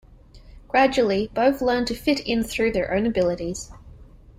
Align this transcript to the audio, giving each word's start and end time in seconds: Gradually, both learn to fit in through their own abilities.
Gradually, 0.67 1.29
both 1.35 1.61
learn 1.61 1.85
to 1.85 1.93
fit 1.93 2.21
in 2.21 2.43
through 2.43 2.71
their 2.71 2.91
own 2.91 3.05
abilities. 3.05 3.69